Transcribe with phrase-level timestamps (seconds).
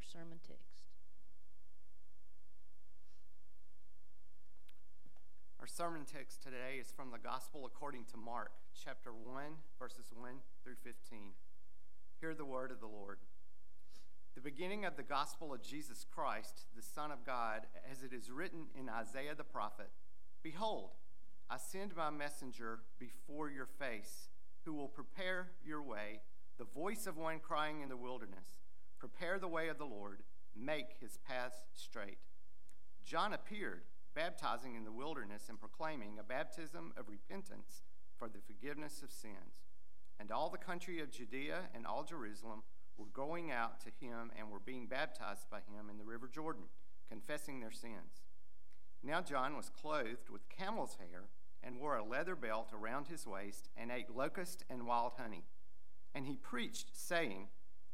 [0.00, 0.80] our sermon text.
[5.60, 8.52] Our sermon text today is from the Gospel according to Mark,
[8.82, 9.44] chapter 1,
[9.78, 10.32] verses 1
[10.64, 11.32] through 15.
[12.18, 13.18] Hear the word of the Lord.
[14.34, 18.30] The beginning of the gospel of Jesus Christ, the Son of God, as it is
[18.30, 19.90] written in Isaiah the prophet
[20.42, 20.92] Behold,
[21.50, 24.28] I send my messenger before your face,
[24.64, 26.20] who will prepare your way,
[26.56, 28.59] the voice of one crying in the wilderness
[29.00, 30.22] Prepare the way of the Lord,
[30.54, 32.18] make his paths straight.
[33.02, 33.82] John appeared,
[34.14, 37.82] baptizing in the wilderness and proclaiming a baptism of repentance
[38.18, 39.64] for the forgiveness of sins.
[40.20, 42.62] And all the country of Judea and all Jerusalem
[42.98, 46.64] were going out to him and were being baptized by him in the river Jordan,
[47.08, 48.20] confessing their sins.
[49.02, 51.24] Now John was clothed with camel's hair
[51.62, 55.44] and wore a leather belt around his waist and ate locust and wild honey.
[56.14, 57.48] And he preached, saying,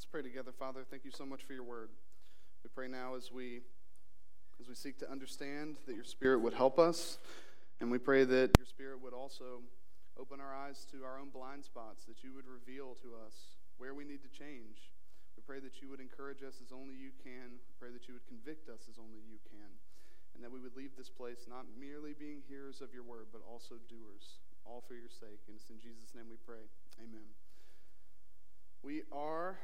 [0.00, 0.80] Let's pray together, Father.
[0.88, 1.92] Thank you so much for your word.
[2.64, 3.60] We pray now as we
[4.56, 7.20] as we seek to understand that your spirit would help us,
[7.84, 9.60] and we pray that your spirit would also
[10.16, 13.92] open our eyes to our own blind spots, that you would reveal to us where
[13.92, 14.88] we need to change.
[15.36, 17.60] We pray that you would encourage us as only you can.
[17.60, 19.68] We pray that you would convict us as only you can.
[20.32, 23.44] And that we would leave this place not merely being hearers of your word, but
[23.44, 25.44] also doers, all for your sake.
[25.44, 26.64] And it's in Jesus' name we pray.
[27.04, 27.28] Amen.
[28.80, 29.60] We are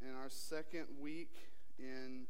[0.00, 1.30] in our second week
[1.78, 2.26] in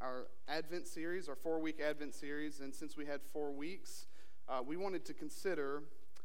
[0.00, 2.60] our Advent series, our four week Advent series.
[2.60, 4.06] And since we had four weeks,
[4.48, 5.82] uh, we wanted to consider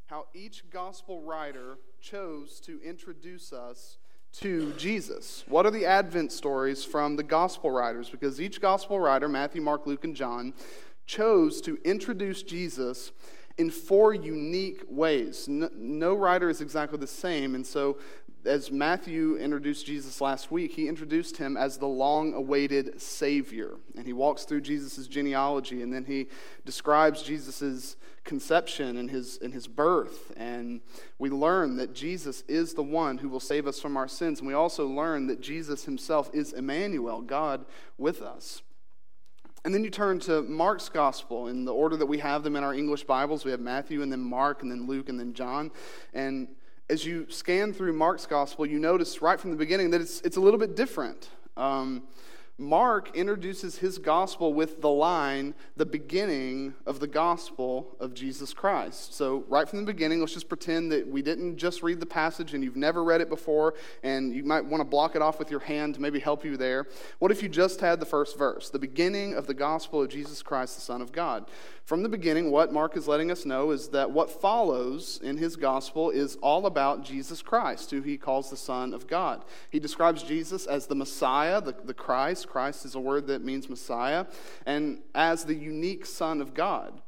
[0.07, 3.97] how each gospel writer chose to introduce us
[4.33, 5.43] to Jesus.
[5.47, 8.09] What are the Advent stories from the gospel writers?
[8.09, 10.53] Because each gospel writer, Matthew, Mark, Luke, and John,
[11.05, 13.11] chose to introduce Jesus
[13.57, 15.47] in four unique ways.
[15.47, 17.97] No, no, writer is exactly the same, and so
[18.47, 23.75] as Matthew introduced Jesus last week, he introduced him as the long awaited Savior.
[23.95, 26.27] And he walks through Jesus' genealogy and then he
[26.65, 30.31] describes Jesus' conception and his, and his birth.
[30.35, 30.81] And
[31.19, 34.39] we learn that Jesus is the one who will save us from our sins.
[34.39, 37.65] And we also learn that Jesus himself is Emmanuel, God
[37.97, 38.61] with us.
[39.63, 42.63] And then you turn to Mark's gospel in the order that we have them in
[42.63, 43.45] our English Bibles.
[43.45, 45.71] We have Matthew and then Mark and then Luke and then John.
[46.13, 46.49] And
[46.89, 50.37] as you scan through Mark's gospel, you notice right from the beginning that it's, it's
[50.37, 51.29] a little bit different.
[51.57, 52.03] Um,
[52.57, 59.13] Mark introduces his gospel with the line, the beginning of the gospel of Jesus Christ.
[59.13, 62.53] So, right from the beginning, let's just pretend that we didn't just read the passage
[62.53, 63.73] and you've never read it before,
[64.03, 66.55] and you might want to block it off with your hand to maybe help you
[66.55, 66.87] there.
[67.19, 70.41] What if you just had the first verse, the beginning of the gospel of Jesus
[70.41, 71.49] Christ, the Son of God?
[71.83, 75.55] From the beginning, what Mark is letting us know is that what follows in his
[75.55, 79.45] gospel is all about Jesus Christ, who he calls the Son of God.
[79.69, 82.44] He describes Jesus as the Messiah, the, the Christ.
[82.47, 84.25] Christ is a word that means Messiah,
[84.65, 87.01] and as the unique Son of God.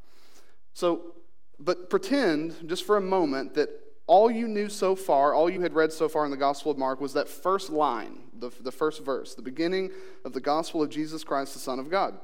[0.74, 1.16] So,
[1.60, 3.70] but pretend just for a moment that
[4.06, 6.78] all you knew so far, all you had read so far in the Gospel of
[6.78, 9.92] Mark was that first line, the, the first verse, the beginning
[10.24, 12.18] of the Gospel of Jesus Christ, the Son of God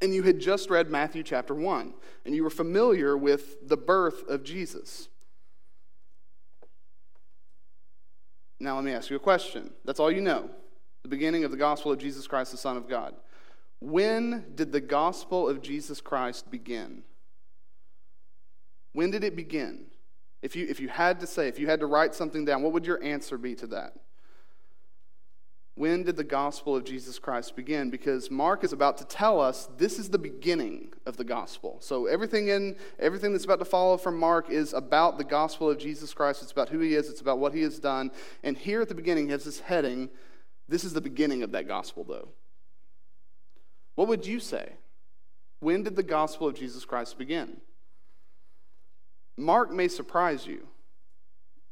[0.00, 1.94] and you had just read Matthew chapter 1,
[2.24, 5.08] and you were familiar with the birth of Jesus.
[8.58, 9.70] Now, let me ask you a question.
[9.84, 10.50] That's all you know
[11.06, 13.14] the beginning of the gospel of Jesus Christ, the Son of God.
[13.80, 17.04] When did the gospel of Jesus Christ begin?
[18.92, 19.86] When did it begin?
[20.42, 22.72] If you, if you had to say, if you had to write something down, what
[22.72, 23.92] would your answer be to that?
[25.76, 27.88] When did the gospel of Jesus Christ begin?
[27.88, 31.76] Because Mark is about to tell us this is the beginning of the gospel.
[31.80, 35.78] So everything in everything that's about to follow from Mark is about the gospel of
[35.78, 36.42] Jesus Christ.
[36.42, 38.10] It's about who he is, it's about what he has done.
[38.42, 40.08] And here at the beginning has this heading,
[40.68, 42.28] this is the beginning of that gospel though.
[43.94, 44.72] What would you say?
[45.60, 47.56] When did the gospel of Jesus Christ begin?
[49.36, 50.66] Mark may surprise you.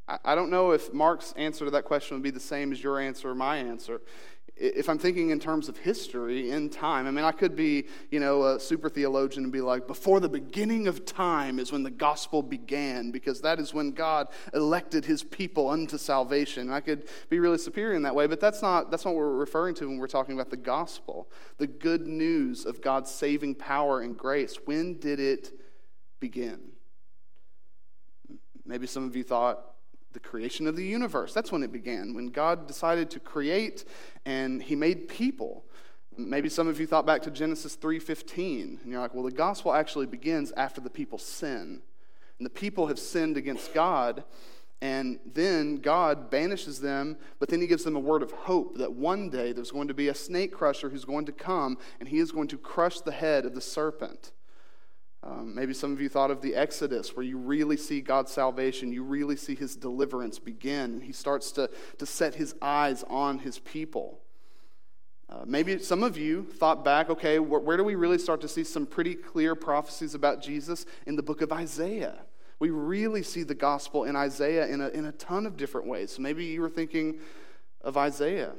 [0.06, 3.00] I don't know if Mark's answer to that question would be the same as your
[3.00, 4.02] answer or my answer.
[4.56, 8.20] If I'm thinking in terms of history, in time, I mean, I could be, you
[8.20, 11.90] know, a super theologian and be like, before the beginning of time is when the
[11.90, 16.70] gospel began, because that is when God elected his people unto salvation.
[16.70, 19.34] I could be really superior in that way, but that's not, that's not what we're
[19.34, 21.30] referring to when we're talking about the gospel.
[21.56, 24.56] The good news of God's saving power and grace.
[24.66, 25.50] When did it
[26.20, 26.60] begin?
[28.64, 29.73] Maybe some of you thought,
[30.14, 31.34] the creation of the universe.
[31.34, 33.84] That's when it began, when God decided to create
[34.24, 35.64] and he made people.
[36.16, 39.74] Maybe some of you thought back to Genesis 3:15 and you're like, "Well, the gospel
[39.74, 41.82] actually begins after the people sin."
[42.38, 44.24] And the people have sinned against God,
[44.80, 48.92] and then God banishes them, but then he gives them a word of hope that
[48.92, 52.18] one day there's going to be a snake crusher who's going to come and he
[52.18, 54.32] is going to crush the head of the serpent.
[55.24, 58.92] Um, maybe some of you thought of the Exodus, where you really see God's salvation,
[58.92, 61.00] you really see his deliverance begin.
[61.00, 64.20] He starts to, to set his eyes on his people.
[65.30, 68.48] Uh, maybe some of you thought back, okay, where, where do we really start to
[68.48, 70.84] see some pretty clear prophecies about Jesus?
[71.06, 72.18] In the book of Isaiah.
[72.58, 76.12] We really see the gospel in Isaiah in a, in a ton of different ways.
[76.12, 77.18] So maybe you were thinking
[77.80, 78.52] of Isaiah.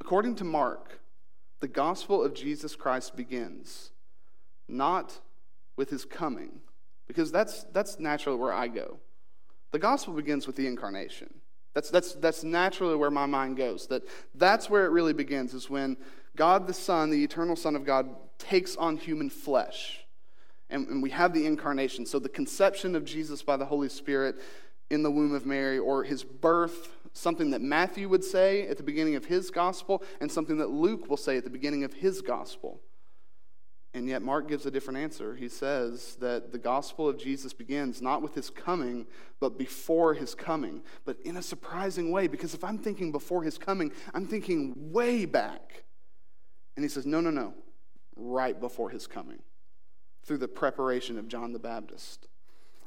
[0.00, 1.00] According to Mark,
[1.60, 3.91] the gospel of Jesus Christ begins
[4.72, 5.20] not
[5.76, 6.60] with his coming,
[7.06, 8.98] because that's, that's naturally where I go.
[9.70, 11.32] The gospel begins with the incarnation.
[11.74, 13.86] That's, that's, that's naturally where my mind goes.
[13.86, 14.02] That,
[14.34, 15.96] that's where it really begins, is when
[16.36, 20.00] God the Son, the eternal Son of God, takes on human flesh.
[20.68, 22.04] And, and we have the incarnation.
[22.06, 24.36] So the conception of Jesus by the Holy Spirit
[24.90, 28.82] in the womb of Mary, or his birth, something that Matthew would say at the
[28.82, 32.20] beginning of his gospel, and something that Luke will say at the beginning of his
[32.20, 32.80] gospel.
[33.94, 35.34] And yet, Mark gives a different answer.
[35.34, 39.06] He says that the gospel of Jesus begins not with his coming,
[39.38, 40.82] but before his coming.
[41.04, 45.26] But in a surprising way, because if I'm thinking before his coming, I'm thinking way
[45.26, 45.84] back.
[46.74, 47.52] And he says, no, no, no,
[48.16, 49.42] right before his coming,
[50.24, 52.28] through the preparation of John the Baptist.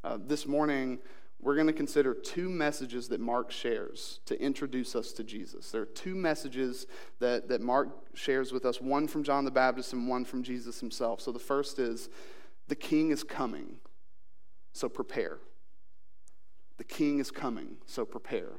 [0.04, 0.98] Uh, this morning,
[1.42, 5.70] we're going to consider two messages that Mark shares to introduce us to Jesus.
[5.72, 6.88] There are two messages
[7.20, 10.80] that, that Mark shares with us one from John the Baptist and one from Jesus
[10.80, 11.22] himself.
[11.22, 12.10] So the first is
[12.68, 13.76] the king is coming,
[14.74, 15.38] so prepare.
[16.78, 18.54] The king is coming, so prepare.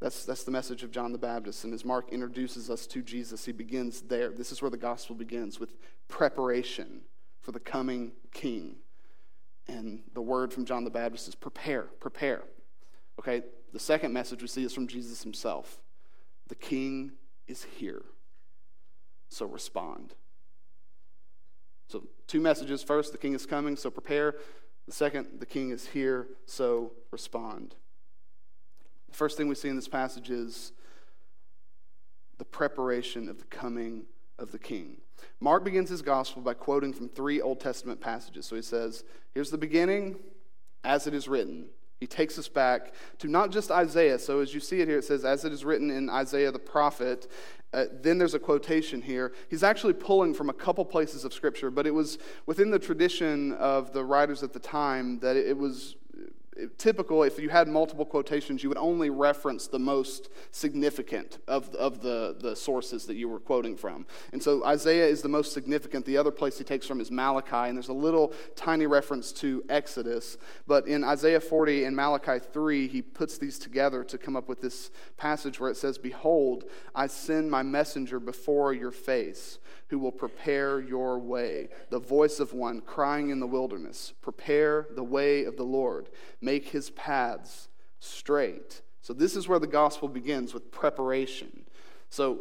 [0.00, 1.64] That's, that's the message of John the Baptist.
[1.64, 4.30] And as Mark introduces us to Jesus, he begins there.
[4.30, 5.74] This is where the gospel begins with
[6.08, 7.02] preparation
[7.40, 8.76] for the coming king.
[9.68, 12.42] And the word from John the Baptist is prepare, prepare.
[13.18, 13.42] Okay,
[13.72, 15.80] the second message we see is from Jesus himself.
[16.48, 17.12] The king
[17.48, 18.02] is here.
[19.28, 20.14] So respond.
[21.88, 22.82] So, two messages.
[22.82, 24.36] First, the king is coming, so prepare.
[24.86, 27.74] The second, the king is here, so respond.
[29.08, 30.72] The first thing we see in this passage is
[32.38, 34.04] the preparation of the coming
[34.38, 34.98] of the king.
[35.40, 38.46] Mark begins his gospel by quoting from three Old Testament passages.
[38.46, 39.04] So he says,
[39.34, 40.16] Here's the beginning,
[40.84, 41.66] as it is written.
[42.00, 44.18] He takes us back to not just Isaiah.
[44.18, 46.58] So as you see it here, it says, As it is written in Isaiah the
[46.58, 47.30] prophet.
[47.72, 49.32] Uh, then there's a quotation here.
[49.50, 52.16] He's actually pulling from a couple places of Scripture, but it was
[52.46, 55.96] within the tradition of the writers at the time that it was
[56.78, 62.00] typical, if you had multiple quotations, you would only reference the most significant of, of
[62.00, 64.06] the, the sources that you were quoting from.
[64.32, 66.04] And so Isaiah is the most significant.
[66.04, 69.64] The other place he takes from is Malachi, and there's a little tiny reference to
[69.68, 70.38] Exodus.
[70.66, 74.60] But in Isaiah 40 and Malachi 3, he puts these together to come up with
[74.60, 80.12] this passage where it says, Behold, I send my messenger before your face who will
[80.12, 81.68] prepare your way.
[81.90, 86.08] The voice of one crying in the wilderness, Prepare the way of the Lord,
[86.40, 87.68] make his paths
[88.00, 88.82] straight.
[89.02, 91.64] So, this is where the gospel begins with preparation.
[92.08, 92.40] So,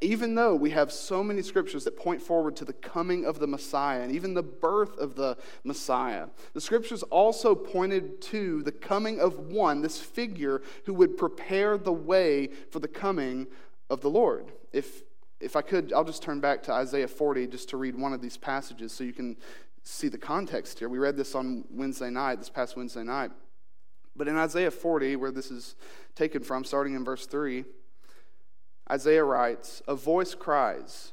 [0.00, 3.46] even though we have so many scriptures that point forward to the coming of the
[3.46, 9.20] Messiah and even the birth of the Messiah, the scriptures also pointed to the coming
[9.20, 13.46] of one, this figure who would prepare the way for the coming
[13.88, 14.52] of the Lord.
[14.72, 15.02] If
[15.40, 18.20] if I could, I'll just turn back to Isaiah 40 just to read one of
[18.20, 19.36] these passages so you can
[19.82, 20.88] see the context here.
[20.88, 23.30] We read this on Wednesday night, this past Wednesday night.
[24.14, 25.76] But in Isaiah 40, where this is
[26.14, 27.64] taken from, starting in verse 3,
[28.90, 31.12] Isaiah writes, A voice cries,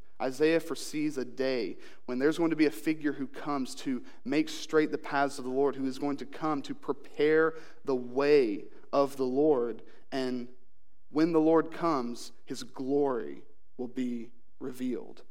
[0.21, 4.49] Isaiah foresees a day when there's going to be a figure who comes to make
[4.49, 8.65] straight the paths of the Lord, who is going to come to prepare the way
[8.93, 9.81] of the Lord.
[10.11, 10.47] And
[11.09, 13.43] when the Lord comes, his glory
[13.77, 15.23] will be revealed.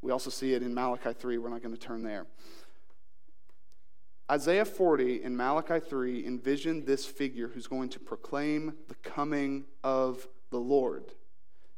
[0.00, 1.38] We also see it in Malachi 3.
[1.38, 2.26] We're not going to turn there.
[4.30, 10.26] Isaiah 40 and Malachi 3 envision this figure who's going to proclaim the coming of
[10.50, 11.12] the Lord.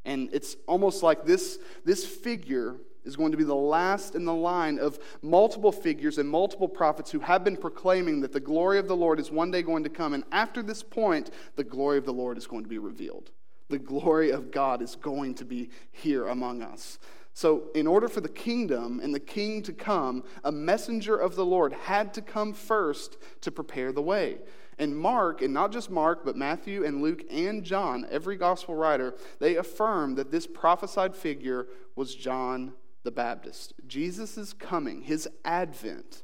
[0.09, 4.35] And it's almost like this, this figure is going to be the last in the
[4.35, 8.89] line of multiple figures and multiple prophets who have been proclaiming that the glory of
[8.89, 10.15] the Lord is one day going to come.
[10.15, 13.31] And after this point, the glory of the Lord is going to be revealed.
[13.69, 16.99] The glory of God is going to be here among us.
[17.35, 21.45] So, in order for the kingdom and the king to come, a messenger of the
[21.45, 24.39] Lord had to come first to prepare the way.
[24.79, 29.15] And Mark, and not just Mark, but Matthew and Luke and John, every gospel writer,
[29.41, 31.67] they affirm that this prophesied figure
[31.97, 33.75] was John the Baptist.
[33.87, 36.23] Jesus' coming, his advent,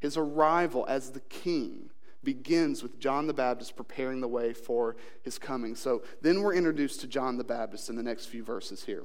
[0.00, 1.90] his arrival as the king
[2.22, 5.74] begins with John the Baptist preparing the way for his coming.
[5.74, 9.04] So then we're introduced to John the Baptist in the next few verses here.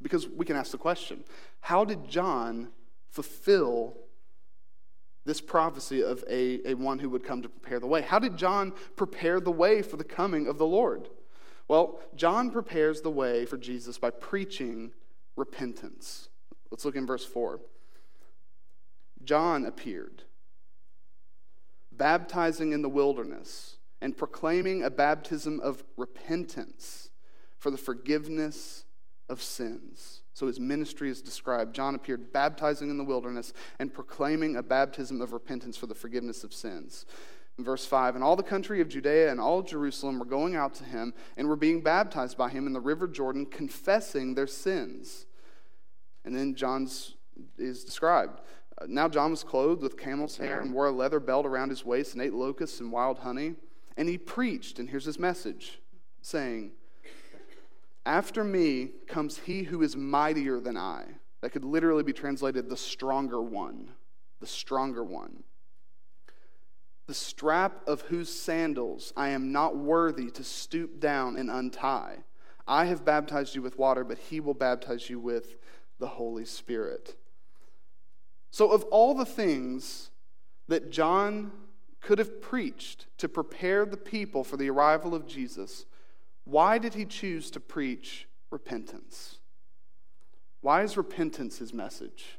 [0.00, 1.24] Because we can ask the question
[1.60, 2.70] how did John
[3.10, 3.96] fulfill
[5.24, 8.02] this prophecy of a, a one who would come to prepare the way.
[8.02, 11.08] How did John prepare the way for the coming of the Lord?
[11.68, 14.92] Well, John prepares the way for Jesus by preaching
[15.36, 16.28] repentance.
[16.70, 17.60] Let's look in verse 4.
[19.24, 20.22] John appeared,
[21.92, 27.10] baptizing in the wilderness and proclaiming a baptism of repentance
[27.58, 28.84] for the forgiveness
[29.28, 30.22] of sins.
[30.38, 31.74] So his ministry is described.
[31.74, 36.44] John appeared baptizing in the wilderness and proclaiming a baptism of repentance for the forgiveness
[36.44, 37.06] of sins.
[37.58, 40.74] In verse 5, and all the country of Judea and all Jerusalem were going out
[40.74, 45.26] to him and were being baptized by him in the river Jordan, confessing their sins.
[46.24, 47.16] And then John's
[47.58, 48.40] is described.
[48.80, 51.84] Uh, now John was clothed with camel's hair and wore a leather belt around his
[51.84, 53.56] waist and ate locusts and wild honey.
[53.96, 55.80] And he preached, and here's his message,
[56.22, 56.70] saying,
[58.08, 61.04] after me comes he who is mightier than I.
[61.42, 63.90] That could literally be translated the stronger one.
[64.40, 65.44] The stronger one.
[67.06, 72.18] The strap of whose sandals I am not worthy to stoop down and untie.
[72.66, 75.56] I have baptized you with water, but he will baptize you with
[75.98, 77.16] the Holy Spirit.
[78.50, 80.10] So, of all the things
[80.66, 81.52] that John
[82.00, 85.84] could have preached to prepare the people for the arrival of Jesus,
[86.48, 89.36] why did he choose to preach repentance?
[90.62, 92.38] Why is repentance his message?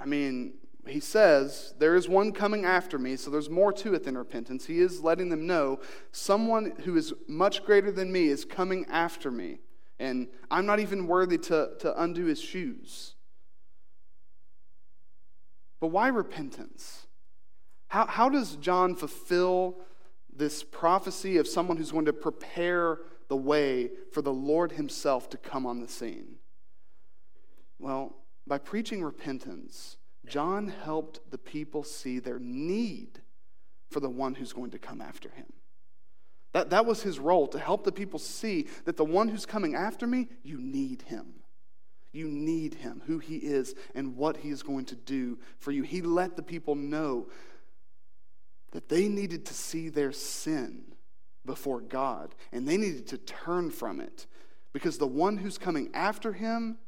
[0.00, 0.54] I mean,
[0.86, 4.64] he says, There is one coming after me, so there's more to it than repentance.
[4.64, 5.80] He is letting them know
[6.10, 9.58] someone who is much greater than me is coming after me,
[9.98, 13.14] and I'm not even worthy to, to undo his shoes.
[15.80, 17.06] But why repentance?
[17.88, 19.76] How, how does John fulfill
[20.38, 25.36] this prophecy of someone who's going to prepare the way for the Lord Himself to
[25.36, 26.36] come on the scene?
[27.78, 28.16] Well,
[28.46, 33.20] by preaching repentance, John helped the people see their need
[33.90, 35.46] for the one who's going to come after him.
[36.52, 39.74] That, that was his role, to help the people see that the one who's coming
[39.74, 41.34] after me, you need him.
[42.12, 45.82] You need him, who he is, and what he is going to do for you.
[45.82, 47.28] He let the people know
[48.72, 50.84] that they needed to see their sin
[51.44, 54.26] before God and they needed to turn from it
[54.72, 56.78] because the one who's coming after him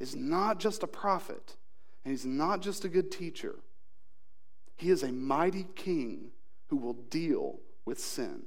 [0.00, 1.56] is not just a prophet
[2.04, 3.56] and he's not just a good teacher.
[4.76, 6.30] He is a mighty king
[6.68, 8.42] who will deal with sin.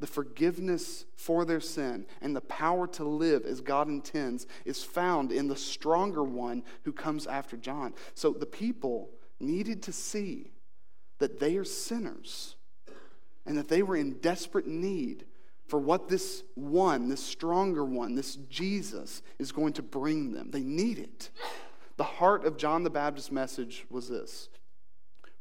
[0.00, 5.30] The forgiveness for their sin and the power to live as God intends is found
[5.30, 7.94] in the stronger one who comes after John.
[8.14, 10.52] So the people needed to see
[11.20, 12.56] that they are sinners
[13.46, 15.24] and that they were in desperate need
[15.68, 20.50] for what this one, this stronger one, this Jesus, is going to bring them.
[20.50, 21.30] They need it.
[21.96, 24.48] The heart of John the Baptist's message was this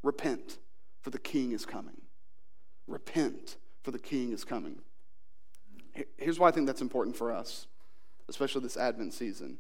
[0.04, 0.60] Repent,
[1.02, 2.02] for the king is coming.
[2.88, 4.80] Repent, for the king is coming.
[6.18, 7.66] Here's why I think that's important for us,
[8.28, 9.58] especially this Advent season.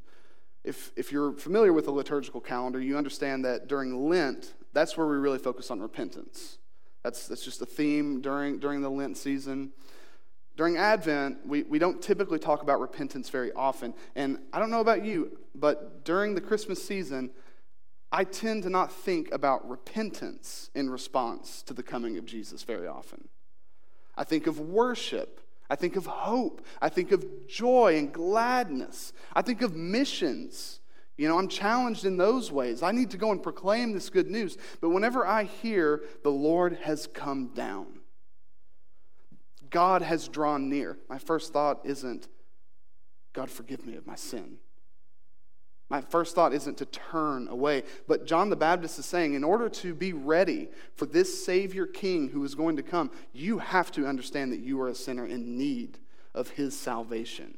[0.63, 5.07] If, if you're familiar with the liturgical calendar, you understand that during Lent, that's where
[5.07, 6.57] we really focus on repentance.
[7.03, 9.71] That's, that's just a theme during, during the Lent season.
[10.57, 13.93] During Advent, we, we don't typically talk about repentance very often.
[14.15, 17.31] And I don't know about you, but during the Christmas season,
[18.11, 22.87] I tend to not think about repentance in response to the coming of Jesus very
[22.87, 23.27] often.
[24.17, 25.39] I think of worship.
[25.69, 26.65] I think of hope.
[26.81, 29.13] I think of joy and gladness.
[29.33, 30.78] I think of missions.
[31.19, 32.81] You know, I'm challenged in those ways.
[32.81, 34.57] I need to go and proclaim this good news.
[34.79, 37.99] But whenever I hear the Lord has come down,
[39.69, 42.29] God has drawn near, my first thought isn't,
[43.33, 44.59] God, forgive me of my sin.
[45.89, 49.67] My first thought isn't to turn away, but John the Baptist is saying, in order
[49.67, 54.07] to be ready for this Savior King who is going to come, you have to
[54.07, 55.99] understand that you are a sinner in need
[56.33, 57.57] of his salvation.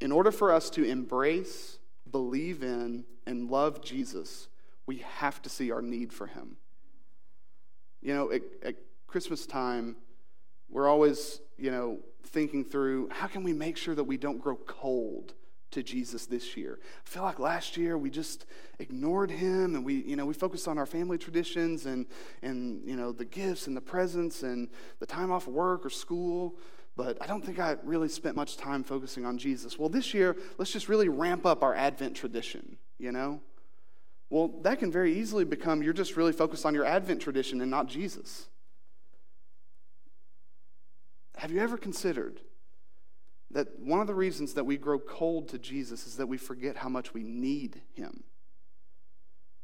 [0.00, 1.78] In order for us to embrace,
[2.10, 4.48] believe in, and love Jesus,
[4.86, 6.56] we have to see our need for him.
[8.00, 9.96] You know, at, at Christmas time,
[10.68, 14.56] we're always, you know, thinking through how can we make sure that we don't grow
[14.56, 15.34] cold
[15.72, 16.78] to Jesus this year.
[16.82, 18.46] I feel like last year we just
[18.78, 22.06] ignored him and we, you know, we focused on our family traditions and,
[22.42, 24.68] and you know, the gifts and the presents and
[25.00, 26.56] the time off work or school.
[26.96, 29.78] But I don't think I really spent much time focusing on Jesus.
[29.78, 33.40] Well, this year, let's just really ramp up our Advent tradition, you know?
[34.30, 37.70] Well, that can very easily become you're just really focused on your Advent tradition and
[37.70, 38.48] not Jesus.
[41.36, 42.40] Have you ever considered
[43.50, 46.76] that one of the reasons that we grow cold to Jesus is that we forget
[46.76, 48.24] how much we need him.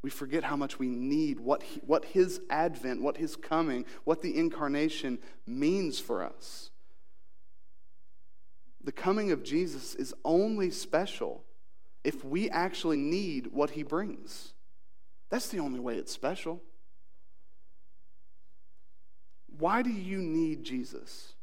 [0.02, 4.22] We forget how much we need what, he, what his advent, what his coming, what
[4.22, 6.70] the incarnation means for us.
[8.84, 11.44] The coming of Jesus is only special
[12.04, 14.54] if we actually need what he brings.
[15.30, 16.60] That's the only way it's special.
[19.58, 21.34] Why do you need Jesus?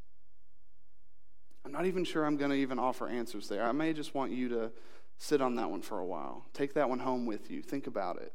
[1.64, 3.64] I'm not even sure I'm going to even offer answers there.
[3.64, 4.72] I may just want you to
[5.18, 6.46] sit on that one for a while.
[6.54, 7.62] Take that one home with you.
[7.62, 8.34] Think about it.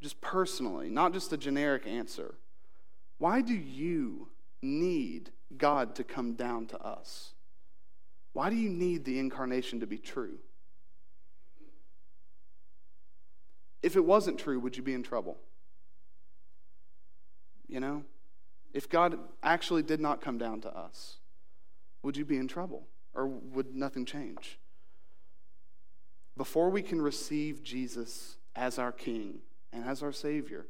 [0.00, 2.34] Just personally, not just a generic answer.
[3.18, 4.28] Why do you
[4.62, 7.32] need God to come down to us?
[8.36, 10.36] Why do you need the incarnation to be true?
[13.82, 15.38] If it wasn't true, would you be in trouble?
[17.66, 18.04] You know?
[18.74, 21.16] If God actually did not come down to us,
[22.02, 22.86] would you be in trouble?
[23.14, 24.58] Or would nothing change?
[26.36, 29.38] Before we can receive Jesus as our King
[29.72, 30.66] and as our Savior,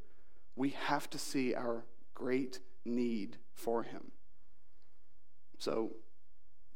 [0.55, 1.83] we have to see our
[2.15, 4.13] great need for Him.
[5.59, 5.91] So,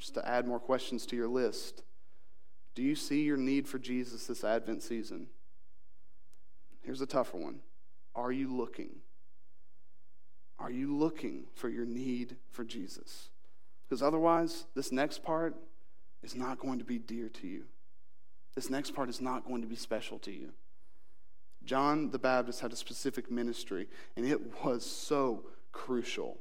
[0.01, 1.85] just to add more questions to your list,
[2.75, 5.27] do you see your need for Jesus this Advent season?
[6.83, 7.61] Here's a tougher one
[8.17, 8.91] Are you looking?
[10.59, 13.29] Are you looking for your need for Jesus?
[13.89, 15.55] Because otherwise, this next part
[16.23, 17.65] is not going to be dear to you.
[18.55, 20.53] This next part is not going to be special to you.
[21.65, 26.39] John the Baptist had a specific ministry, and it was so crucial.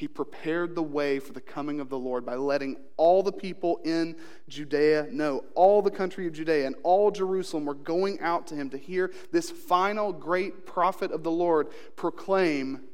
[0.00, 3.82] He prepared the way for the coming of the Lord by letting all the people
[3.84, 4.16] in
[4.48, 8.70] Judea know, all the country of Judea and all Jerusalem were going out to him
[8.70, 12.84] to hear this final great prophet of the Lord proclaim,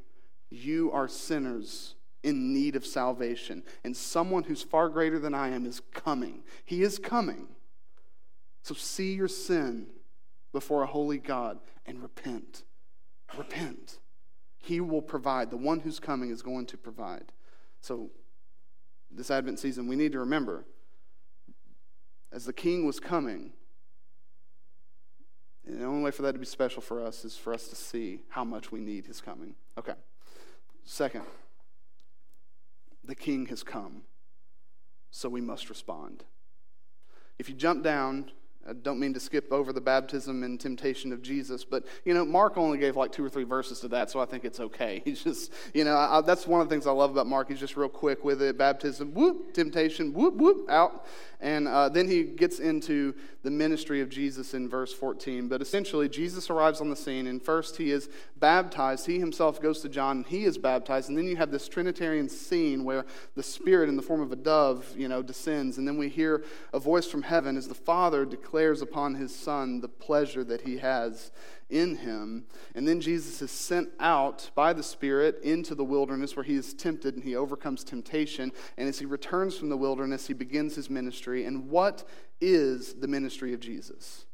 [0.51, 3.63] You are sinners in need of salvation.
[3.85, 6.43] And someone who's far greater than I am is coming.
[6.65, 7.47] He is coming.
[8.65, 9.87] So see your sin
[10.53, 12.65] before a holy God and repent.
[13.39, 14.01] Repent.
[14.67, 15.51] He will provide.
[15.51, 17.31] The one who's coming is going to provide.
[17.81, 18.11] So,
[19.13, 20.65] this Advent season, we need to remember
[22.33, 23.53] as the king was coming,
[25.65, 28.23] the only way for that to be special for us is for us to see
[28.29, 29.55] how much we need his coming.
[29.79, 29.95] Okay.
[30.85, 31.23] Second,
[33.05, 34.03] the king has come,
[35.13, 36.25] so we must respond.
[37.39, 38.33] If you jump down,
[38.69, 42.25] I don't mean to skip over the baptism and temptation of Jesus, but you know,
[42.25, 45.03] Mark only gave like two or three verses to that, so I think it's okay.
[45.05, 47.49] He's just, you know, I, that's one of the things I love about Mark.
[47.49, 48.59] He's just real quick with it.
[48.59, 51.07] Baptism, whoop, temptation, whoop, whoop, out.
[51.41, 55.49] And uh, then he gets into the ministry of Jesus in verse 14.
[55.49, 59.07] But essentially, Jesus arrives on the scene, and first he is baptized.
[59.07, 61.09] He himself goes to John, and he is baptized.
[61.09, 64.37] And then you have this Trinitarian scene where the Spirit, in the form of a
[64.37, 65.79] dove, you know, descends.
[65.79, 69.35] And then we hear a voice from heaven as the Father declares declares upon his
[69.35, 71.31] son the pleasure that he has
[71.69, 72.45] in him.
[72.75, 76.75] And then Jesus is sent out by the Spirit into the wilderness where he is
[76.75, 78.53] tempted and he overcomes temptation.
[78.77, 81.45] And as he returns from the wilderness, he begins his ministry.
[81.45, 82.05] And what
[82.41, 84.27] is the ministry of Jesus?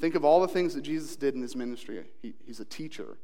[0.00, 2.04] Think of all the things that Jesus did in his ministry.
[2.20, 3.18] He, he's a teacher.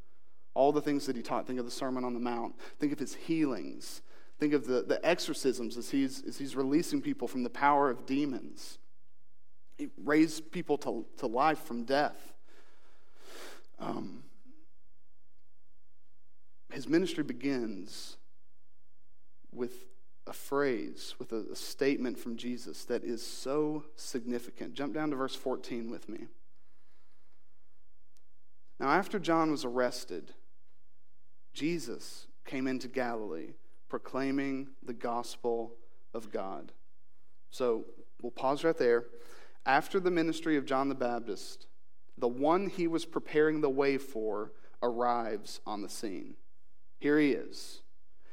[0.55, 1.47] All the things that he taught.
[1.47, 2.55] Think of the Sermon on the Mount.
[2.79, 4.03] Think of his healings.
[4.39, 8.07] Think of the, the exorcisms as he's, as he's releasing people from the power of
[8.07, 8.79] demons.
[9.79, 12.35] He raised people to, to life from death.
[13.79, 14.25] Um,
[16.73, 18.17] his ministry begins
[19.53, 19.73] with
[20.27, 24.75] a phrase, with a, a statement from Jesus that is so significant.
[24.75, 26.27] Jump down to verse 14 with me.
[28.79, 30.35] Now, after John was arrested,
[31.53, 33.55] Jesus came into Galilee
[33.89, 35.73] proclaiming the gospel
[36.15, 36.73] of God.
[37.51, 37.85] So
[38.21, 39.07] we'll pause right there.
[39.67, 41.67] After the ministry of John the Baptist,
[42.17, 46.35] the one he was preparing the way for arrives on the scene.
[46.99, 47.83] Here he is.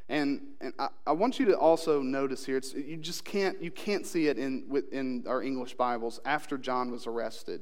[0.08, 4.06] And, and I, I want you to also notice here, you just can't, you can't
[4.06, 7.62] see it in, in our English Bibles after John was arrested.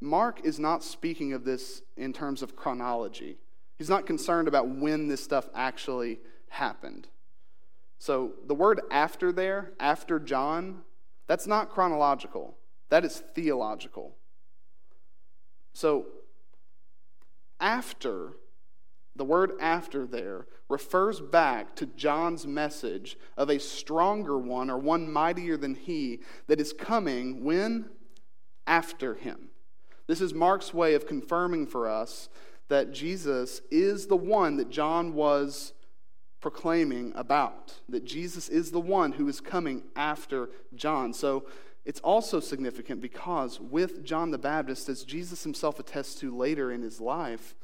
[0.00, 3.38] Mark is not speaking of this in terms of chronology.
[3.78, 6.18] He's not concerned about when this stuff actually
[6.48, 7.08] happened.
[7.98, 10.82] So the word after there, after John,
[11.26, 12.56] that's not chronological,
[12.88, 14.16] that is theological.
[15.72, 16.06] So
[17.60, 18.32] after,
[19.16, 25.12] the word after there refers back to John's message of a stronger one or one
[25.12, 27.90] mightier than he that is coming when?
[28.66, 29.48] After him.
[30.06, 32.28] This is Mark's way of confirming for us
[32.68, 35.72] that Jesus is the one that John was
[36.42, 41.14] proclaiming about, that Jesus is the one who is coming after John.
[41.14, 41.46] So
[41.86, 46.82] it's also significant because with John the Baptist, as Jesus himself attests to later in
[46.82, 47.54] his life,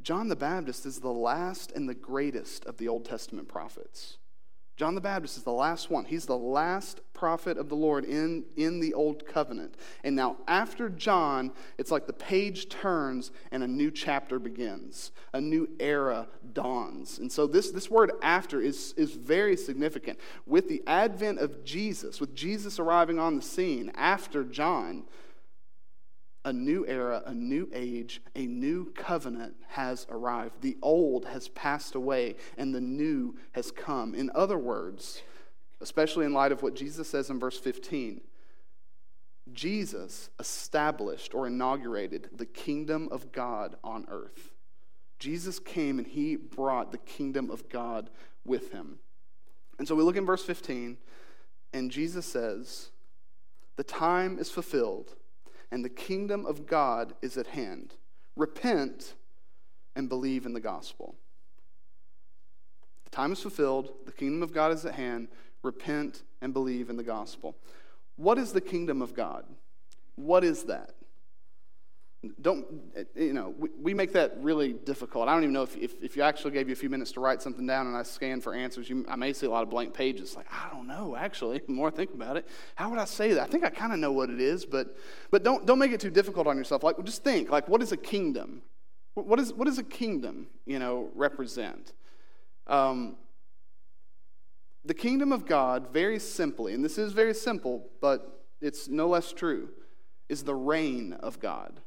[0.00, 4.16] John the Baptist is the last and the greatest of the Old Testament prophets.
[4.80, 6.06] John the Baptist is the last one.
[6.06, 9.74] He's the last prophet of the Lord in, in the Old Covenant.
[10.04, 15.40] And now, after John, it's like the page turns and a new chapter begins, a
[15.42, 17.18] new era dawns.
[17.18, 20.18] And so, this, this word after is, is very significant.
[20.46, 25.02] With the advent of Jesus, with Jesus arriving on the scene after John,
[26.44, 30.62] a new era, a new age, a new covenant has arrived.
[30.62, 34.14] The old has passed away and the new has come.
[34.14, 35.22] In other words,
[35.80, 38.22] especially in light of what Jesus says in verse 15,
[39.52, 44.52] Jesus established or inaugurated the kingdom of God on earth.
[45.18, 48.08] Jesus came and he brought the kingdom of God
[48.44, 48.98] with him.
[49.78, 50.96] And so we look in verse 15,
[51.72, 52.90] and Jesus says,
[53.76, 55.16] The time is fulfilled
[55.70, 57.94] and the kingdom of God is at hand.
[58.36, 59.14] Repent
[59.94, 61.14] and believe in the gospel.
[63.04, 65.28] The time is fulfilled, the kingdom of God is at hand.
[65.62, 67.56] Repent and believe in the gospel.
[68.16, 69.44] What is the kingdom of God?
[70.16, 70.94] What is that?
[72.42, 72.66] Don't,
[73.14, 75.26] you know, we, we make that really difficult.
[75.26, 77.20] I don't even know if, if, if you actually gave you a few minutes to
[77.20, 79.70] write something down and I scan for answers, you, I may see a lot of
[79.70, 80.36] blank pages.
[80.36, 82.46] Like, I don't know, actually, the more I think about it.
[82.74, 83.42] How would I say that?
[83.42, 84.98] I think I kind of know what it is, but,
[85.30, 86.82] but don't, don't make it too difficult on yourself.
[86.82, 88.60] Like, just think, like, what is a kingdom?
[89.14, 91.94] What, is, what does a kingdom, you know, represent?
[92.66, 93.16] Um,
[94.84, 99.32] the kingdom of God, very simply, and this is very simple, but it's no less
[99.32, 99.70] true,
[100.28, 101.80] is the reign of God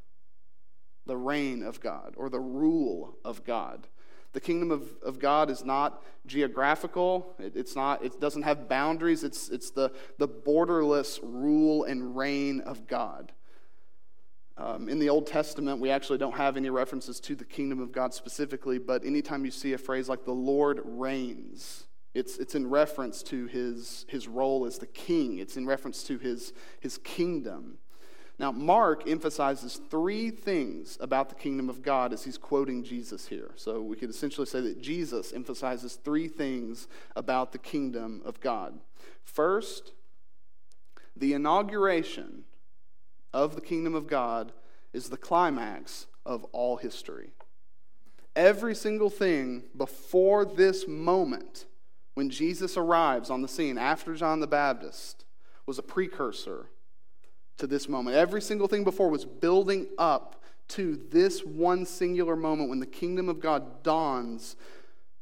[1.06, 3.86] the reign of God or the rule of God.
[4.32, 7.34] The kingdom of, of God is not geographical.
[7.38, 9.22] It, it's not, it doesn't have boundaries.
[9.22, 13.32] It's, it's the, the borderless rule and reign of God.
[14.56, 17.90] Um, in the Old Testament, we actually don't have any references to the kingdom of
[17.90, 22.68] God specifically, but anytime you see a phrase like the Lord reigns, it's, it's in
[22.68, 27.78] reference to his, his role as the king, it's in reference to his, his kingdom.
[28.38, 33.52] Now, Mark emphasizes three things about the kingdom of God as he's quoting Jesus here.
[33.54, 38.80] So we could essentially say that Jesus emphasizes three things about the kingdom of God.
[39.22, 39.92] First,
[41.16, 42.44] the inauguration
[43.32, 44.52] of the kingdom of God
[44.92, 47.30] is the climax of all history.
[48.34, 51.66] Every single thing before this moment,
[52.14, 55.24] when Jesus arrives on the scene after John the Baptist,
[55.66, 56.66] was a precursor
[57.58, 58.16] to this moment.
[58.16, 63.28] Every single thing before was building up to this one singular moment when the kingdom
[63.28, 64.56] of God dawns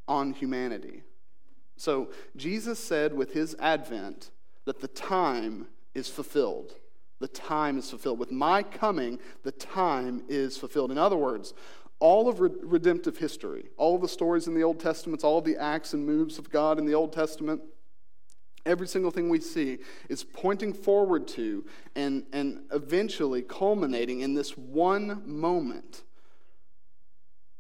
[0.07, 1.03] on humanity.
[1.77, 4.31] So Jesus said with his advent
[4.65, 6.75] that the time is fulfilled.
[7.19, 8.19] The time is fulfilled.
[8.19, 10.91] With my coming, the time is fulfilled.
[10.91, 11.55] In other words,
[11.99, 15.57] all of redemptive history, all of the stories in the Old Testament, all of the
[15.57, 17.63] acts and moves of God in the Old Testament,
[18.65, 21.65] every single thing we see is pointing forward to
[21.97, 26.03] and, and eventually culminating in this one moment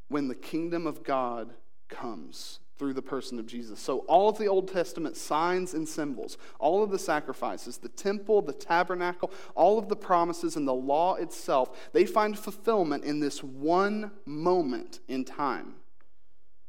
[0.08, 1.52] when the kingdom of God
[1.88, 3.78] comes through the person of Jesus.
[3.78, 8.42] So, all of the Old Testament signs and symbols, all of the sacrifices, the temple,
[8.42, 13.42] the tabernacle, all of the promises, and the law itself, they find fulfillment in this
[13.42, 15.76] one moment in time.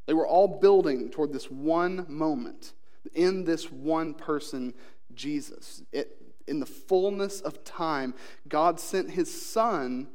[0.06, 2.74] They were all building toward this one moment
[3.12, 4.74] in this one person,
[5.14, 5.82] Jesus.
[5.92, 8.14] It, in the fullness of time,
[8.48, 10.08] God sent his Son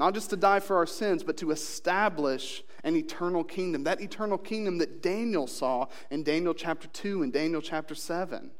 [0.00, 3.84] not just to die for our sins, but to establish an eternal kingdom.
[3.84, 8.50] That eternal kingdom that Daniel saw in Daniel chapter 2 and Daniel chapter 7.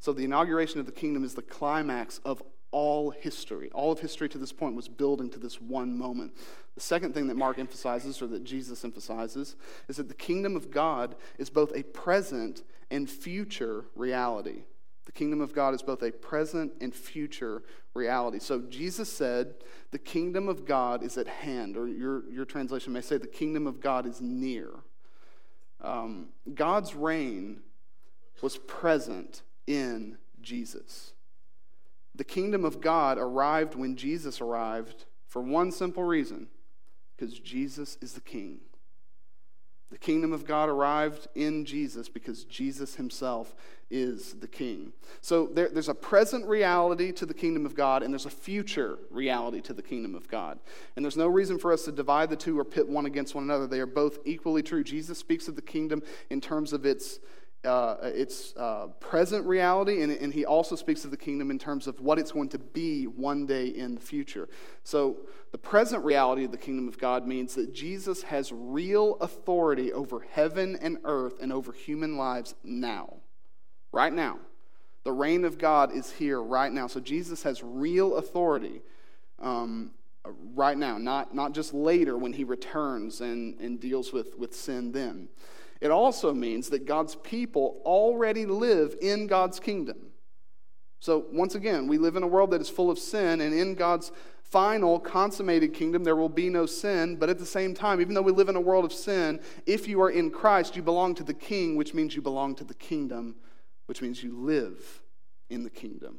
[0.00, 3.70] So the inauguration of the kingdom is the climax of all history.
[3.74, 6.32] All of history to this point was building to this one moment.
[6.76, 9.56] The second thing that Mark emphasizes, or that Jesus emphasizes,
[9.88, 14.64] is that the kingdom of God is both a present and future reality.
[15.06, 17.62] The kingdom of God is both a present and future
[17.94, 18.40] reality.
[18.40, 19.54] So Jesus said,
[19.90, 23.66] The kingdom of God is at hand, or your, your translation may say, The kingdom
[23.66, 24.68] of God is near.
[25.80, 27.60] Um, God's reign
[28.42, 31.14] was present in Jesus.
[32.14, 36.48] The kingdom of God arrived when Jesus arrived for one simple reason
[37.16, 38.60] because Jesus is the king.
[39.90, 43.54] The kingdom of God arrived in Jesus because Jesus himself
[43.88, 44.92] is the king.
[45.20, 48.98] So there, there's a present reality to the kingdom of God, and there's a future
[49.10, 50.58] reality to the kingdom of God.
[50.96, 53.44] And there's no reason for us to divide the two or pit one against one
[53.44, 53.68] another.
[53.68, 54.82] They are both equally true.
[54.82, 57.20] Jesus speaks of the kingdom in terms of its
[57.64, 61.86] uh, its uh, present reality, and, and, he also speaks of the kingdom in terms
[61.86, 64.48] of what it's going to be one day in the future.
[64.84, 65.16] So,
[65.50, 70.20] the present reality of the kingdom of God means that Jesus has real authority over
[70.30, 73.16] heaven and earth and over human lives now,
[73.90, 74.38] right now.
[75.04, 76.86] The reign of God is here right now.
[76.86, 78.82] So, Jesus has real authority
[79.40, 79.90] um,
[80.54, 84.92] right now, not, not just later when he returns and, and deals with, with sin
[84.92, 85.28] then.
[85.80, 90.12] It also means that God's people already live in God's kingdom.
[91.00, 93.74] So, once again, we live in a world that is full of sin, and in
[93.74, 94.10] God's
[94.42, 97.16] final, consummated kingdom, there will be no sin.
[97.16, 99.88] But at the same time, even though we live in a world of sin, if
[99.88, 102.74] you are in Christ, you belong to the king, which means you belong to the
[102.74, 103.36] kingdom,
[103.86, 105.02] which means you live
[105.50, 106.18] in the kingdom.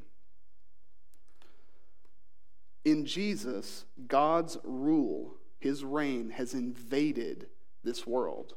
[2.86, 7.48] In Jesus, God's rule, his reign, has invaded
[7.84, 8.54] this world.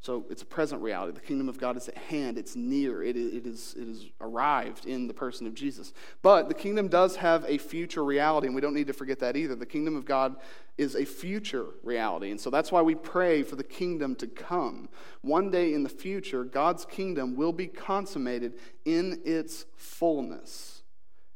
[0.00, 1.12] So it's a present reality.
[1.12, 4.86] The kingdom of God is at hand, it's near, it, it, is, it is arrived
[4.86, 5.92] in the person of Jesus.
[6.22, 9.36] But the kingdom does have a future reality, and we don't need to forget that
[9.36, 9.56] either.
[9.56, 10.36] The kingdom of God
[10.78, 12.30] is a future reality.
[12.30, 14.88] And so that's why we pray for the kingdom to come.
[15.22, 18.54] One day in the future, God's kingdom will be consummated
[18.84, 20.82] in its fullness,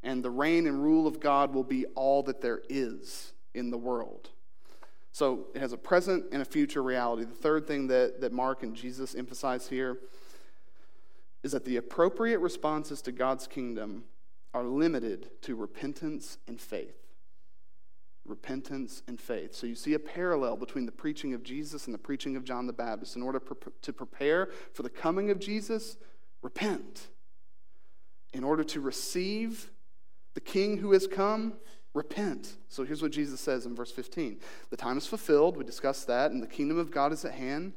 [0.02, 3.78] and the reign and rule of God will be all that there is in the
[3.78, 4.30] world.
[5.12, 7.24] So it has a present and a future reality.
[7.24, 9.98] The third thing that, that Mark and Jesus emphasize here
[11.42, 14.04] is that the appropriate responses to God's kingdom
[14.52, 16.96] are limited to repentance and faith.
[18.24, 19.54] Repentance and faith.
[19.54, 22.66] So you see a parallel between the preaching of Jesus and the preaching of John
[22.66, 23.16] the Baptist.
[23.16, 23.40] In order
[23.82, 25.96] to prepare for the coming of Jesus,
[26.42, 27.08] repent.
[28.32, 29.70] In order to receive
[30.34, 31.54] the King who has come,
[31.94, 32.56] repent.
[32.68, 34.38] So here's what Jesus says in verse 15
[34.70, 35.56] The time is fulfilled.
[35.56, 37.74] We discussed that, and the kingdom of God is at hand.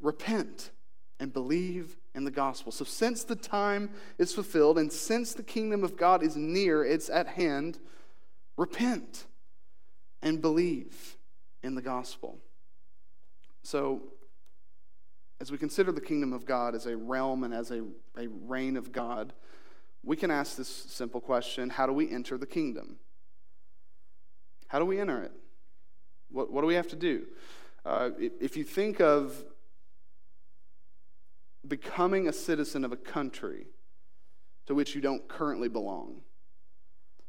[0.00, 0.70] Repent
[1.18, 2.72] and believe in the gospel.
[2.72, 7.10] So, since the time is fulfilled and since the kingdom of God is near, it's
[7.10, 7.78] at hand,
[8.56, 9.26] repent
[10.22, 11.16] and believe
[11.62, 12.38] in the gospel.
[13.62, 14.00] So,
[15.40, 17.82] as we consider the kingdom of God as a realm and as a,
[18.18, 19.32] a reign of God,
[20.02, 22.98] we can ask this simple question How do we enter the kingdom?
[24.68, 25.32] How do we enter it?
[26.30, 27.26] What, what do we have to do?
[27.84, 29.44] Uh, if you think of
[31.66, 33.66] becoming a citizen of a country
[34.66, 36.20] to which you don't currently belong,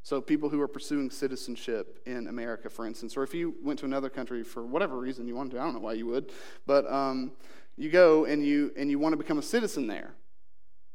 [0.03, 3.85] so people who are pursuing citizenship in America, for instance, or if you went to
[3.85, 6.31] another country for whatever reason you wanted to, I don't know why you would,
[6.65, 7.33] but um,
[7.77, 10.13] you go and you and you want to become a citizen there.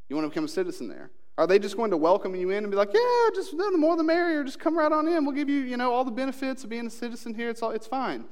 [0.08, 1.10] You want to become a citizen there.
[1.38, 3.96] Are they just going to welcome you in and be like, yeah, just the more
[3.96, 5.25] the merrier, just come right on in.
[5.27, 7.51] We'll give you, you know, all the benefits of being a citizen here.
[7.51, 8.25] It's all, it's fine.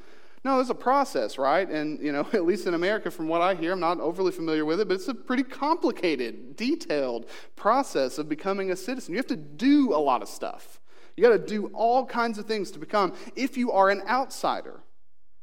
[0.45, 1.69] No, there's a process, right?
[1.69, 4.65] And, you know, at least in America, from what I hear, I'm not overly familiar
[4.65, 9.13] with it, but it's a pretty complicated, detailed process of becoming a citizen.
[9.13, 10.81] You have to do a lot of stuff.
[11.17, 14.81] You got to do all kinds of things to become, if you are an outsider.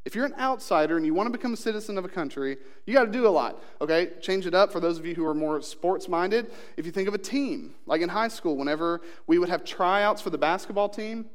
[0.03, 2.93] If you're an outsider and you want to become a citizen of a country, you
[2.93, 3.63] got to do a lot.
[3.79, 6.51] Okay, change it up for those of you who are more sports minded.
[6.75, 10.21] If you think of a team, like in high school, whenever we would have tryouts
[10.21, 11.27] for the basketball team,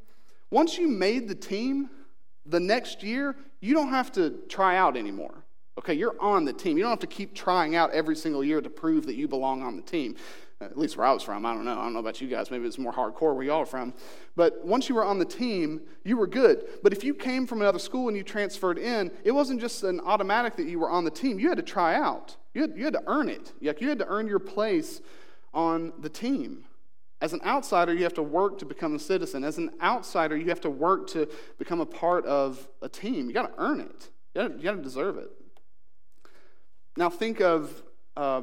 [0.51, 1.91] once you made the team,
[2.45, 5.45] the next year, you don't have to try out anymore.
[5.79, 6.77] Okay, you're on the team.
[6.77, 9.63] You don't have to keep trying out every single year to prove that you belong
[9.63, 10.17] on the team
[10.61, 11.45] at least where I was from.
[11.45, 11.79] I don't know.
[11.79, 12.51] I don't know about you guys.
[12.51, 13.93] Maybe it's more hardcore where y'all are from.
[14.37, 16.65] But once you were on the team, you were good.
[16.83, 20.01] But if you came from another school and you transferred in, it wasn't just an
[20.01, 21.39] automatic that you were on the team.
[21.39, 22.37] You had to try out.
[22.55, 23.53] You had, you had to earn it.
[23.61, 25.03] You had to earn your place
[25.53, 26.65] on the team.
[27.21, 29.45] As an outsider, you have to work to become a citizen.
[29.45, 33.29] As an outsider, you have to work to become a part of a team.
[33.29, 34.11] You got to earn it.
[34.35, 35.31] You got to deserve it.
[36.97, 37.83] Now think of.
[38.17, 38.43] Uh,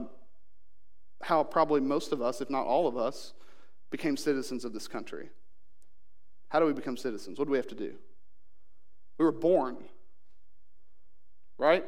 [1.23, 3.33] how probably most of us, if not all of us,
[3.89, 5.29] became citizens of this country.
[6.49, 7.39] How do we become citizens?
[7.39, 7.93] What do we have to do?
[9.17, 9.77] We were born,
[11.57, 11.86] right?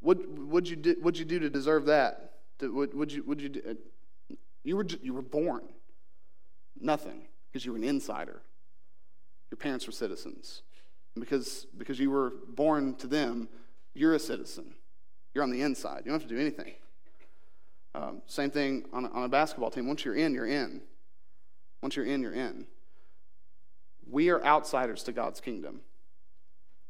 [0.00, 2.32] What would you do, what'd you do to deserve that?
[2.60, 5.62] Would, would you, would you, do, uh, you, were, you were born.
[6.80, 8.42] Nothing, because you were an insider.
[9.50, 10.62] Your parents were citizens.
[11.14, 13.48] And because, because you were born to them,
[13.94, 14.74] you're a citizen.
[15.32, 16.02] You're on the inside.
[16.04, 16.74] You don't have to do anything.
[17.94, 19.86] Um, same thing on a, on a basketball team.
[19.86, 20.80] Once you're in, you're in.
[21.80, 22.66] Once you're in, you're in.
[24.10, 25.80] We are outsiders to God's kingdom.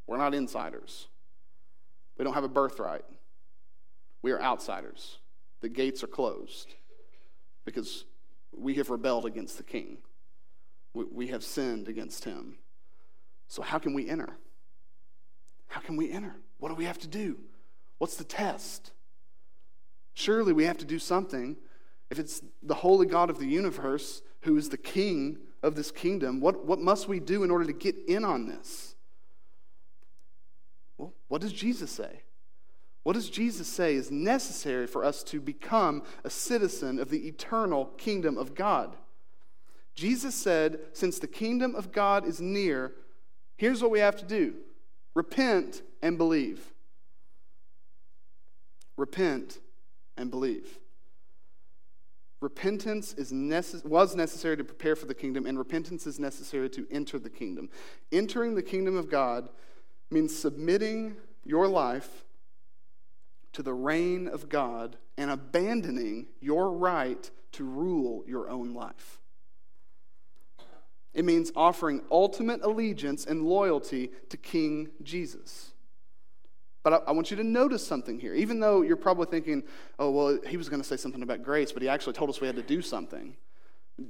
[0.06, 1.08] We're not insiders.
[2.16, 3.04] We don't have a birthright.
[4.22, 5.18] We are outsiders.
[5.60, 6.74] The gates are closed
[7.64, 8.04] because
[8.56, 9.98] we have rebelled against the king.
[10.92, 12.56] We, we have sinned against him.
[13.48, 14.36] So, how can we enter?
[15.68, 16.36] How can we enter?
[16.58, 17.38] What do we have to do?
[17.98, 18.92] What's the test?
[20.14, 21.56] Surely we have to do something.
[22.10, 26.40] If it's the holy God of the universe who is the king of this kingdom,
[26.40, 28.94] what, what must we do in order to get in on this?
[30.96, 32.22] Well, what does Jesus say?
[33.02, 37.86] What does Jesus say is necessary for us to become a citizen of the eternal
[37.98, 38.96] kingdom of God?
[39.94, 42.92] Jesus said, Since the kingdom of God is near,
[43.56, 44.54] here's what we have to do
[45.14, 46.72] repent and believe.
[48.96, 49.58] Repent
[50.16, 50.78] and believe.
[52.40, 56.86] Repentance is necess- was necessary to prepare for the kingdom, and repentance is necessary to
[56.90, 57.70] enter the kingdom.
[58.12, 59.48] Entering the kingdom of God
[60.10, 62.24] means submitting your life
[63.52, 69.20] to the reign of God and abandoning your right to rule your own life.
[71.14, 75.73] It means offering ultimate allegiance and loyalty to King Jesus.
[76.84, 78.34] But I, I, want you to notice something here.
[78.34, 79.64] Even though you're probably thinking,
[79.98, 82.40] oh, well, he was going to say something about grace, but he actually told us
[82.40, 83.36] we had to do something.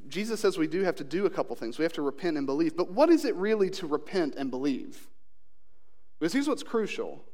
[0.09, 1.79] Jesus says we do have to do a couple things.
[1.79, 2.77] We have to repent and believe.
[2.77, 5.09] But what is it really to repent and believe?
[6.19, 7.25] Because here's what's crucial.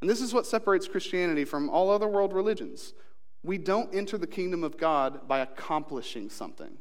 [0.00, 2.92] And this is what separates Christianity from all other world religions.
[3.42, 6.76] We don't enter the kingdom of God by accomplishing something.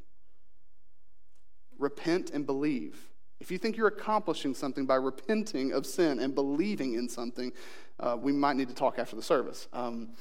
[1.78, 3.10] Repent and believe.
[3.44, 7.52] If you think you're accomplishing something by repenting of sin and believing in something,
[8.00, 9.68] uh, we might need to talk after the service.
[9.74, 10.12] Um,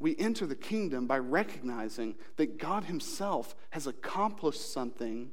[0.00, 5.30] we enter the kingdom by recognizing that God Himself has accomplished something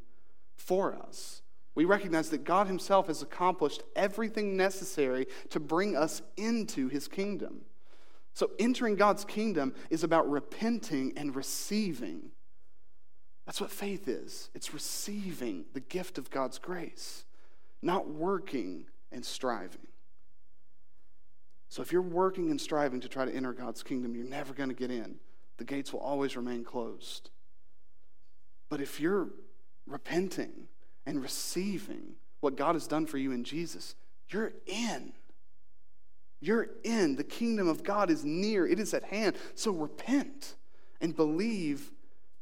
[0.55, 1.41] for us.
[1.73, 7.61] We recognize that God Himself has accomplished everything necessary to bring us into His kingdom.
[8.35, 12.29] So, entering God's kingdom is about repenting and receiving
[13.47, 17.23] that's what faith is it's receiving the gift of God's grace,
[17.81, 19.87] not working and striving.
[21.69, 24.69] So if you're working and striving to try to enter God's kingdom, you're never going
[24.69, 25.15] to get in.
[25.57, 27.29] The gates will always remain closed.
[28.69, 29.29] But if you're
[29.85, 30.67] repenting
[31.05, 33.95] and receiving what God has done for you in Jesus,
[34.29, 35.13] you're in.
[36.41, 37.15] You're in.
[37.15, 39.37] The kingdom of God is near, it is at hand.
[39.55, 40.55] So repent
[40.99, 41.91] and believe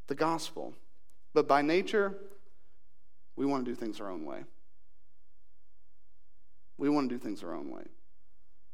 [0.08, 0.74] the gospel.
[1.36, 2.16] But by nature,
[3.36, 4.46] we want to do things our own way.
[6.78, 7.84] We want to do things our own way.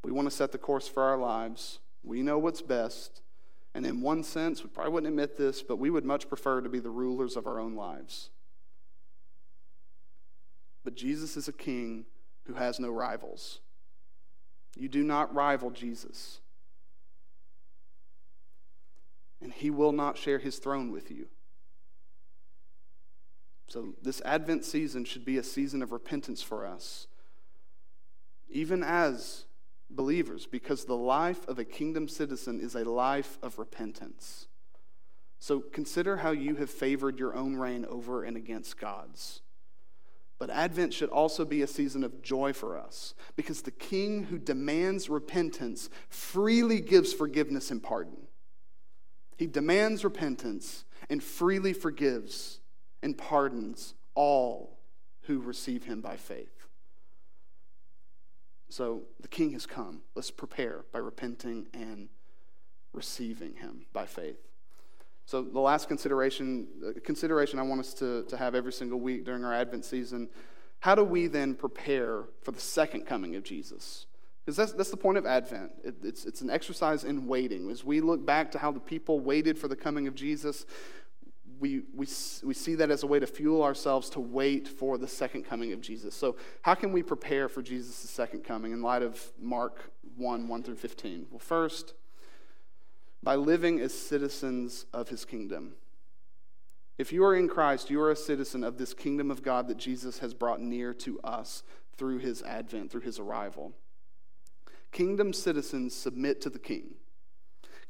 [0.03, 1.79] We want to set the course for our lives.
[2.03, 3.23] We know what's best.
[3.73, 6.69] And in one sense, we probably wouldn't admit this, but we would much prefer to
[6.69, 8.29] be the rulers of our own lives.
[10.83, 12.05] But Jesus is a king
[12.43, 13.59] who has no rivals.
[14.75, 16.41] You do not rival Jesus.
[19.41, 21.27] And he will not share his throne with you.
[23.71, 27.07] So, this Advent season should be a season of repentance for us,
[28.49, 29.45] even as
[29.89, 34.49] believers, because the life of a kingdom citizen is a life of repentance.
[35.39, 39.39] So, consider how you have favored your own reign over and against God's.
[40.37, 44.37] But Advent should also be a season of joy for us because the king who
[44.37, 48.27] demands repentance freely gives forgiveness and pardon.
[49.37, 52.57] He demands repentance and freely forgives
[53.03, 54.79] and pardons all
[55.23, 56.67] who receive him by faith.
[58.69, 60.01] So the king has come.
[60.15, 62.09] Let's prepare by repenting and
[62.93, 64.39] receiving him by faith.
[65.25, 69.25] So the last consideration, uh, consideration I want us to, to have every single week
[69.25, 70.29] during our Advent season,
[70.79, 74.07] how do we then prepare for the second coming of Jesus?
[74.43, 75.71] Because that's, that's the point of Advent.
[75.83, 77.69] It, it's, it's an exercise in waiting.
[77.69, 80.65] As we look back to how the people waited for the coming of Jesus,
[81.61, 82.07] we, we,
[82.43, 85.71] we see that as a way to fuel ourselves to wait for the second coming
[85.71, 86.15] of Jesus.
[86.15, 90.63] So, how can we prepare for Jesus' second coming in light of Mark 1 1
[90.63, 91.27] through 15?
[91.29, 91.93] Well, first,
[93.21, 95.73] by living as citizens of his kingdom.
[96.97, 99.77] If you are in Christ, you are a citizen of this kingdom of God that
[99.77, 101.63] Jesus has brought near to us
[101.95, 103.73] through his advent, through his arrival.
[104.91, 106.95] Kingdom citizens submit to the king.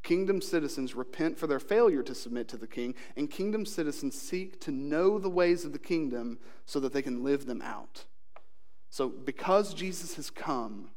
[0.03, 4.59] Kingdom citizens repent for their failure to submit to the king, and kingdom citizens seek
[4.61, 8.05] to know the ways of the kingdom so that they can live them out.
[8.89, 10.89] So, because Jesus has come,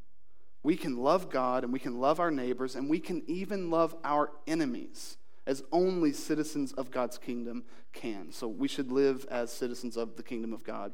[0.62, 3.94] we can love God and we can love our neighbors and we can even love
[4.02, 8.32] our enemies as only citizens of God's kingdom can.
[8.32, 10.92] So we should live as citizens of the kingdom of God.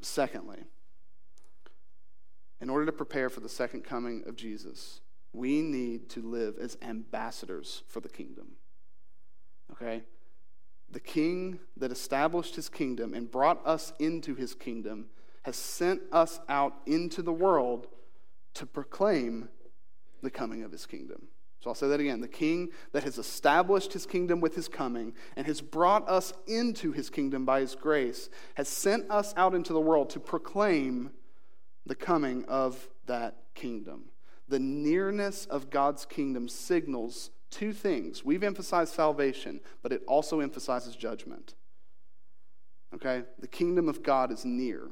[0.00, 0.64] Secondly,
[2.60, 5.00] in order to prepare for the second coming of Jesus,
[5.32, 8.56] we need to live as ambassadors for the kingdom.
[9.72, 10.02] Okay?
[10.90, 15.06] The king that established his kingdom and brought us into his kingdom
[15.42, 17.86] has sent us out into the world
[18.54, 19.48] to proclaim
[20.22, 21.28] the coming of his kingdom.
[21.60, 22.20] So I'll say that again.
[22.20, 26.92] The king that has established his kingdom with his coming and has brought us into
[26.92, 31.10] his kingdom by his grace has sent us out into the world to proclaim
[31.84, 34.10] the coming of that kingdom.
[34.48, 38.24] The nearness of God's kingdom signals two things.
[38.24, 41.54] We've emphasized salvation, but it also emphasizes judgment.
[42.94, 43.24] Okay?
[43.38, 44.88] The kingdom of God is near.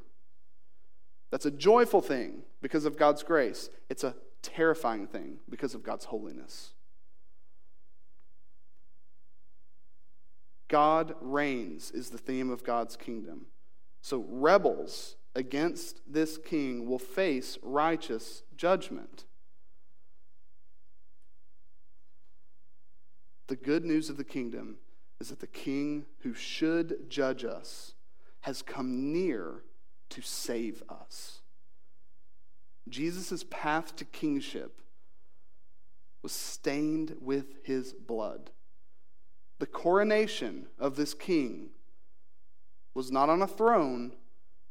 [1.30, 3.68] That's a joyful thing because of God's grace.
[3.90, 6.72] It's a terrifying thing because of God's holiness.
[10.68, 13.46] God reigns is the theme of God's kingdom.
[14.00, 19.25] So rebels against this king will face righteous judgment.
[23.46, 24.76] The good news of the kingdom
[25.20, 27.94] is that the king who should judge us
[28.40, 29.62] has come near
[30.10, 31.40] to save us.
[32.88, 34.80] Jesus' path to kingship
[36.22, 38.50] was stained with his blood.
[39.58, 41.70] The coronation of this king
[42.94, 44.12] was not on a throne,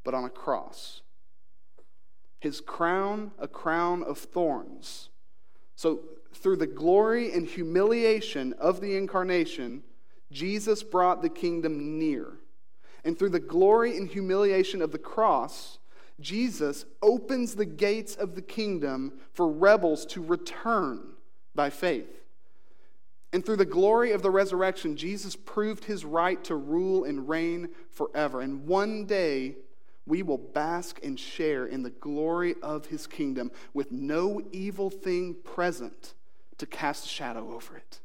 [0.04, 1.02] but on a cross.
[2.40, 5.10] His crown, a crown of thorns.
[5.76, 6.02] So,
[6.36, 9.84] through the glory and humiliation of the incarnation,
[10.32, 12.34] Jesus brought the kingdom near.
[13.04, 15.78] And through the glory and humiliation of the cross,
[16.20, 21.14] Jesus opens the gates of the kingdom for rebels to return
[21.54, 22.22] by faith.
[23.32, 27.70] And through the glory of the resurrection, Jesus proved his right to rule and reign
[27.92, 28.42] forever.
[28.42, 29.56] And one day,
[30.08, 35.36] we will bask and share in the glory of his kingdom with no evil thing
[35.44, 36.15] present
[36.58, 38.00] to cast a shadow over it.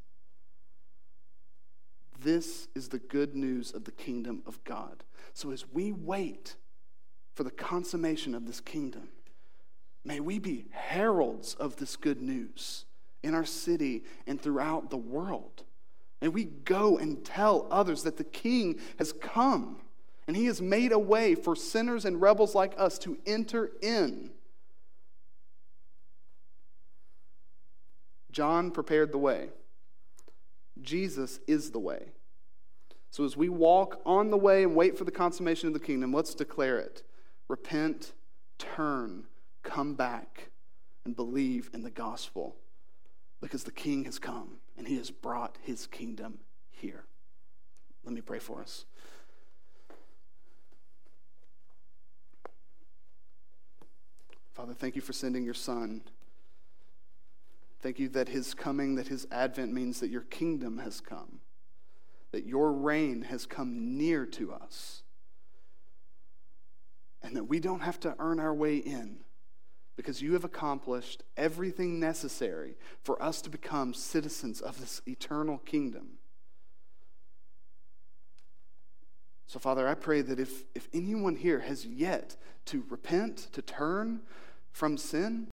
[2.21, 5.05] This is the good news of the kingdom of God.
[5.33, 6.57] So as we wait
[7.35, 9.09] for the consummation of this kingdom,
[10.05, 12.85] may we be heralds of this good news
[13.23, 15.65] in our city and throughout the world.
[16.21, 19.79] May we go and tell others that the king has come
[20.27, 24.31] and he has made a way for sinners and rebels like us to enter in.
[28.31, 29.49] John prepared the way.
[30.81, 32.13] Jesus is the way.
[33.11, 36.13] So as we walk on the way and wait for the consummation of the kingdom,
[36.13, 37.03] let's declare it.
[37.49, 38.13] Repent,
[38.59, 39.25] turn,
[39.63, 40.51] come back,
[41.05, 42.57] and believe in the gospel
[43.41, 46.39] because the king has come and he has brought his kingdom
[46.71, 47.05] here.
[48.05, 48.85] Let me pray for us.
[54.53, 56.03] Father, thank you for sending your son.
[57.83, 61.41] Thank you that his coming, that his advent means that your kingdom has come,
[62.33, 65.03] that your reign has come near to us.
[67.23, 69.19] and that we don't have to earn our way in
[69.97, 76.19] because you have accomplished everything necessary for us to become citizens of this eternal kingdom.
[79.47, 84.21] So, Father, I pray that if, if anyone here has yet to repent, to turn
[84.73, 85.49] from sin,